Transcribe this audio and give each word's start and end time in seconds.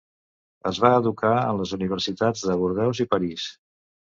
Es 0.69 0.79
va 0.85 0.89
educar 1.01 1.33
en 1.41 1.59
les 1.61 1.73
universitats 1.79 2.47
de 2.53 2.59
Bordeus 2.63 3.03
i 3.07 3.11
París. 3.13 3.47